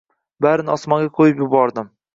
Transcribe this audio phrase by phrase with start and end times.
[0.45, 1.97] Barini osmonga qo’yib yubordim.